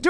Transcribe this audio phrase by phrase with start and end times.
[0.00, 0.09] Do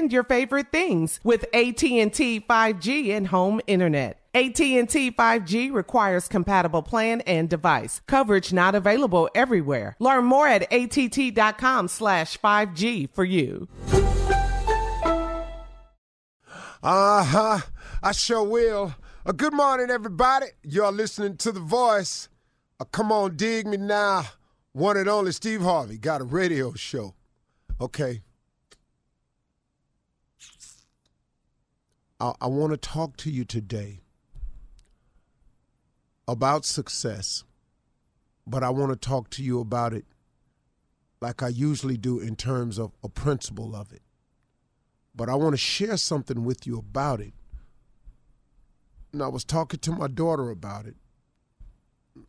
[0.09, 4.17] your favorite things with AT&T 5G and home internet.
[4.33, 8.01] AT&T 5G requires compatible plan and device.
[8.07, 9.97] Coverage not available everywhere.
[9.99, 13.67] Learn more at att.com slash 5G for you.
[16.81, 17.59] Uh-huh.
[18.01, 18.95] I sure will.
[19.25, 20.47] Uh, good morning, everybody.
[20.63, 22.29] You're listening to The Voice.
[22.79, 24.23] Uh, come on, dig me now.
[24.71, 27.13] One and only Steve Harvey got a radio show.
[27.79, 28.23] Okay.
[32.21, 34.01] I, I want to talk to you today
[36.27, 37.43] about success,
[38.45, 40.05] but I want to talk to you about it
[41.19, 44.03] like I usually do in terms of a principle of it.
[45.15, 47.33] But I want to share something with you about it.
[49.11, 50.95] And I was talking to my daughter about it.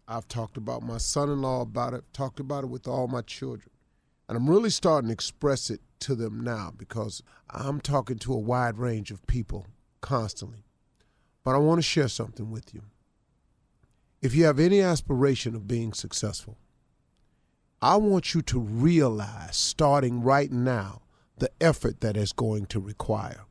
[0.09, 3.21] I've talked about my son in law about it, talked about it with all my
[3.21, 3.69] children.
[4.27, 8.39] And I'm really starting to express it to them now because I'm talking to a
[8.39, 9.67] wide range of people
[10.03, 10.65] constantly.
[11.43, 12.83] But I want to share something with you.
[14.21, 16.59] If you have any aspiration of being successful,
[17.81, 21.03] I want you to realize starting right now
[21.39, 23.47] the effort that is going to require.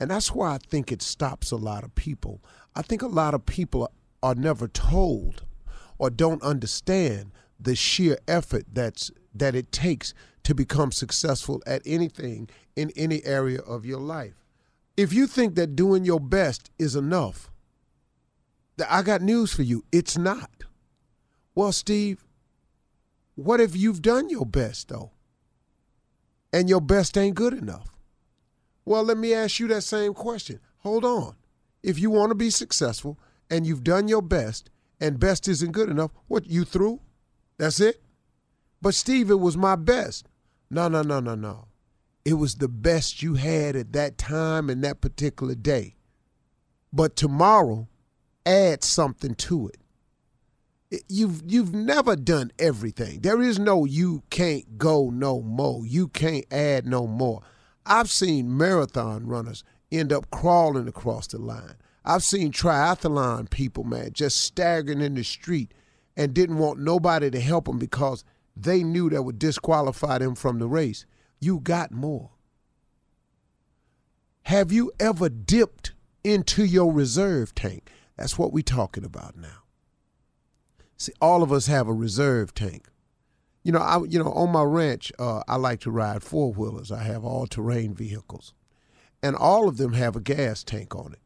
[0.00, 2.42] And that's why I think it stops a lot of people.
[2.74, 3.88] I think a lot of people
[4.22, 5.44] are never told
[5.98, 7.30] or don't understand
[7.60, 13.60] the sheer effort that's that it takes to become successful at anything in any area
[13.60, 14.43] of your life.
[14.96, 17.50] If you think that doing your best is enough,
[18.76, 19.84] that I got news for you.
[19.92, 20.50] It's not.
[21.54, 22.24] Well, Steve,
[23.34, 25.12] what if you've done your best, though?
[26.52, 27.96] And your best ain't good enough?
[28.84, 30.60] Well, let me ask you that same question.
[30.78, 31.34] Hold on.
[31.82, 33.18] If you want to be successful
[33.50, 34.70] and you've done your best
[35.00, 37.00] and best isn't good enough, what, you through?
[37.58, 38.02] That's it?
[38.80, 40.28] But, Steve, it was my best.
[40.70, 41.66] No, no, no, no, no.
[42.24, 45.96] It was the best you had at that time and that particular day.
[46.92, 47.88] But tomorrow,
[48.46, 51.02] add something to it.
[51.08, 53.20] You've you've never done everything.
[53.20, 55.84] There is no you can't go no more.
[55.84, 57.42] You can't add no more.
[57.84, 61.74] I've seen marathon runners end up crawling across the line.
[62.04, 65.72] I've seen triathlon people, man, just staggering in the street
[66.16, 68.24] and didn't want nobody to help them because
[68.56, 71.06] they knew that would disqualify them from the race.
[71.44, 72.30] You got more.
[74.44, 75.92] Have you ever dipped
[76.24, 77.90] into your reserve tank?
[78.16, 79.64] That's what we're talking about now.
[80.96, 82.88] See, all of us have a reserve tank.
[83.62, 86.90] You know, I you know on my ranch, uh, I like to ride four wheelers.
[86.90, 88.54] I have all terrain vehicles,
[89.22, 91.20] and all of them have a gas tank on it.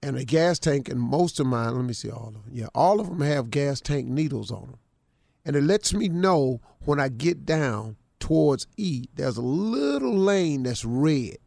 [0.00, 2.52] And a gas tank, and most of mine, let me see all of them.
[2.52, 4.78] Yeah, all of them have gas tank needles on them,
[5.44, 9.04] and it lets me know when I get down towards E.
[9.14, 11.38] There's a little lane that's red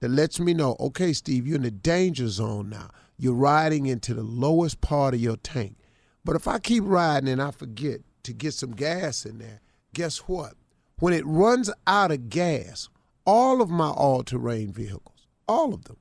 [0.00, 2.90] that lets me know, okay, Steve, you're in the danger zone now.
[3.16, 5.76] You're riding into the lowest part of your tank.
[6.24, 9.60] But if I keep riding and I forget, to get some gas in there,
[9.94, 10.54] guess what?
[10.98, 12.88] When it runs out of gas,
[13.24, 15.98] all of my all terrain vehicles, all of them,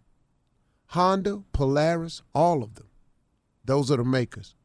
[0.88, 2.88] Honda, Polaris, all of them,
[3.64, 4.56] those are the makers.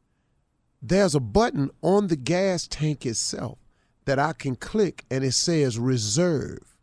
[0.82, 3.58] There's a button on the gas tank itself
[4.10, 6.76] that I can click and it says reserve.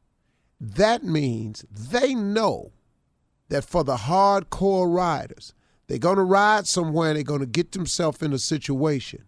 [0.62, 2.71] That means they know
[3.50, 5.53] that for the hardcore riders,
[5.88, 9.25] they're going to ride somewhere and they're going to get themselves in a situation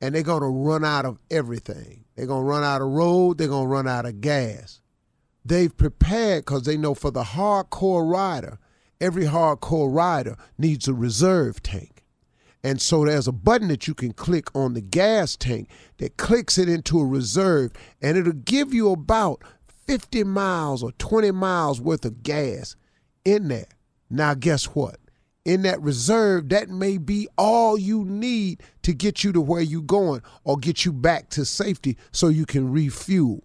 [0.00, 2.04] and they're going to run out of everything.
[2.14, 4.80] They're going to run out of road, they're going to run out of gas.
[5.44, 8.60] They've prepared because they know for the hardcore rider,
[9.00, 11.93] every hardcore rider needs a reserve tank.
[12.64, 15.68] And so there's a button that you can click on the gas tank
[15.98, 17.72] that clicks it into a reserve,
[18.02, 19.42] and it'll give you about
[19.86, 22.74] 50 miles or 20 miles worth of gas
[23.24, 23.68] in there.
[24.10, 24.96] Now, guess what?
[25.44, 29.82] in that reserve, that may be all you need to get you to where you're
[29.82, 33.42] going or get you back to safety so you can refuel.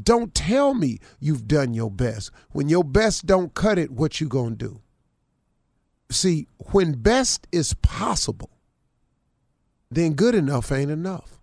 [0.00, 2.30] Don't tell me you've done your best.
[2.52, 4.80] When your best don't cut it, what you going to do?
[6.10, 8.50] See, when best is possible,
[9.90, 11.38] then good enough ain't enough.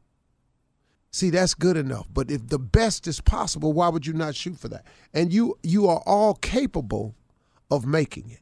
[1.11, 2.07] See, that's good enough.
[2.13, 4.85] But if the best is possible, why would you not shoot for that?
[5.13, 7.15] And you you are all capable
[7.71, 8.41] of making it.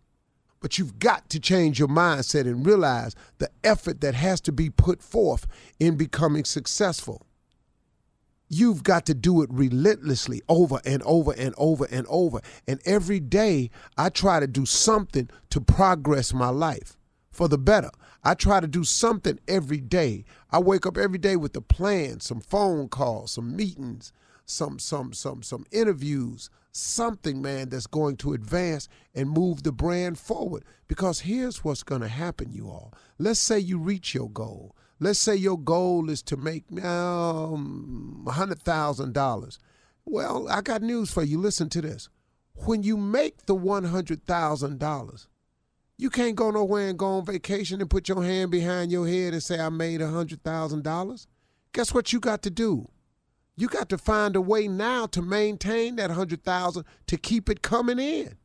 [0.59, 4.69] But you've got to change your mindset and realize the effort that has to be
[4.69, 5.47] put forth
[5.79, 7.25] in becoming successful.
[8.47, 12.41] You've got to do it relentlessly over and over and over and over.
[12.67, 16.97] And every day, I try to do something to progress my life
[17.35, 17.91] for the better.
[18.23, 20.23] I try to do something every day.
[20.51, 24.13] I wake up every day with a plan, some phone calls, some meetings,
[24.45, 30.17] some some some some interviews, something, man, that's going to advance and move the brand
[30.17, 30.63] forward.
[30.87, 32.93] Because here's what's going to happen, you all.
[33.19, 34.75] Let's say you reach your goal.
[34.99, 39.57] Let's say your goal is to make um, $100,000.
[40.05, 41.37] Well, I got news for you.
[41.37, 42.07] Listen to this.
[42.65, 45.27] When you make the $100,000,
[45.97, 49.33] you can't go nowhere and go on vacation and put your hand behind your head
[49.33, 51.27] and say, I made a $100,000.
[51.71, 52.89] Guess what you got to do?
[53.55, 57.99] You got to find a way now to maintain that 100,000 to keep it coming
[57.99, 58.35] in.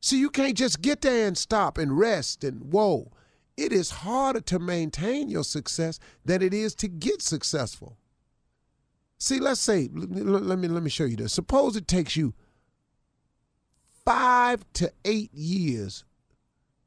[0.00, 3.12] See, you can't just get there and stop and rest and whoa.
[3.56, 7.98] It is harder to maintain your success than it is to get successful.
[9.18, 11.32] See, let's say, let me let me show you this.
[11.32, 12.34] Suppose it takes you
[14.04, 16.04] five to eight years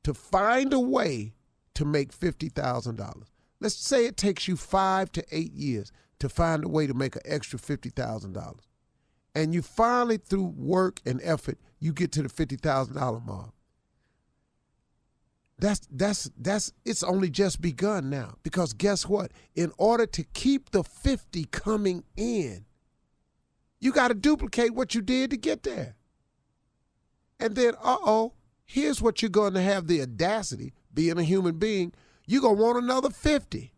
[0.03, 1.33] to find a way
[1.73, 3.31] to make fifty thousand dollars.
[3.59, 7.15] Let's say it takes you five to eight years to find a way to make
[7.15, 8.59] an extra $50,000.
[9.33, 13.51] And you finally, through work and effort, you get to the $50,000 mark.
[15.57, 19.31] That's that's that's it's only just begun now because guess what?
[19.55, 22.65] In order to keep the 50 coming in,
[23.79, 25.95] you got to duplicate what you did to get there.
[27.39, 31.93] And then, uh-oh, here's what you're going to have the audacity, being a human being,
[32.25, 33.73] you're going to want another 50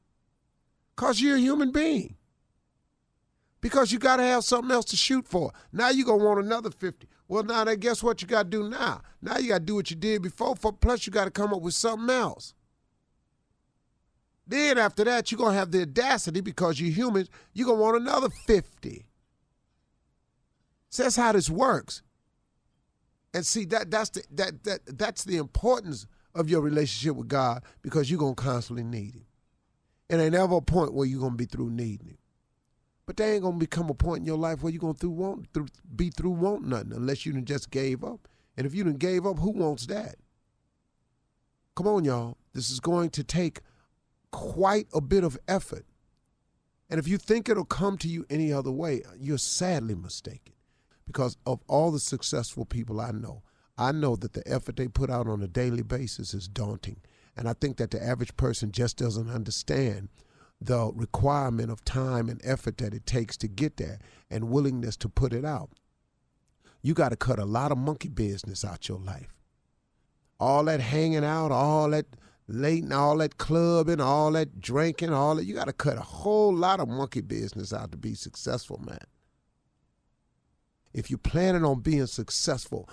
[0.96, 2.16] because you're a human being
[3.62, 5.52] because you got to have something else to shoot for.
[5.72, 7.08] Now you're going to want another 50.
[7.28, 9.02] Well, now then guess what you got to do now?
[9.22, 11.54] Now you got to do what you did before, for, plus you got to come
[11.54, 12.54] up with something else.
[14.46, 17.84] Then after that, you're going to have the audacity because you're humans, you're going to
[17.84, 19.06] want another 50.
[20.90, 22.02] So that's how this works.
[23.34, 27.64] And see that that's the that that that's the importance of your relationship with God
[27.82, 29.26] because you're gonna constantly need him.
[30.10, 32.18] And ain't ever a point where you're gonna be through needing him.
[33.06, 35.48] But there ain't gonna become a point in your life where you're gonna through want
[35.54, 38.28] through, be through want nothing unless you done just gave up.
[38.56, 40.16] And if you done gave up, who wants that?
[41.76, 42.38] Come on, y'all.
[42.54, 43.62] This is going to take
[44.32, 45.86] quite a bit of effort.
[46.90, 50.54] And if you think it'll come to you any other way, you're sadly mistaken.
[51.08, 53.42] Because of all the successful people I know,
[53.78, 57.02] I know that the effort they put out on a daily basis is daunting.
[57.36, 60.10] And I think that the average person just doesn't understand
[60.60, 64.00] the requirement of time and effort that it takes to get there
[64.30, 65.70] and willingness to put it out.
[66.82, 69.34] you got to cut a lot of monkey business out your life.
[70.40, 72.06] All that hanging out, all that
[72.48, 75.46] late and all that clubbing, all that drinking, all that.
[75.46, 79.00] You got to cut a whole lot of monkey business out to be successful, man.
[80.98, 82.90] If you're planning on being successful,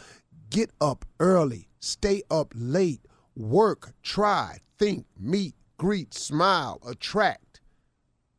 [0.51, 3.01] get up early, stay up late,
[3.35, 7.63] work, try, think, meet, greet, smile, attract.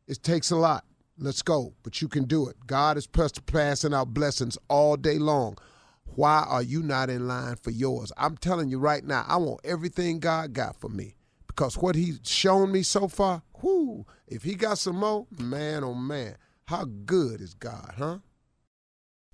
[0.06, 0.84] It takes a lot.
[1.18, 2.56] Let's go, but you can do it.
[2.68, 5.58] God is passing out blessings all day long.
[6.04, 8.12] Why are you not in line for yours?
[8.16, 11.16] I'm telling you right now, I want everything God got for me
[11.48, 15.94] because what He's shown me so far, whoo, if He got some more, man, oh
[15.94, 18.18] man, how good is God, huh?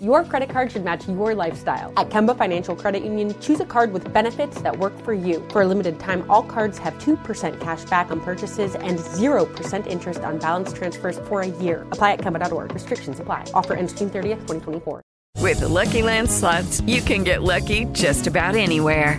[0.00, 1.92] Your credit card should match your lifestyle.
[1.96, 5.44] At Kemba Financial Credit Union, choose a card with benefits that work for you.
[5.50, 10.20] For a limited time, all cards have 2% cash back on purchases and 0% interest
[10.20, 11.84] on balance transfers for a year.
[11.90, 12.72] Apply at Kemba.org.
[12.72, 13.50] Restrictions apply.
[13.54, 15.02] Offer ends June 30th, 2024.
[15.40, 19.18] With the Lucky Land slots, you can get lucky just about anywhere.